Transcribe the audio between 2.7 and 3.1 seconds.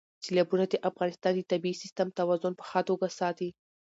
توګه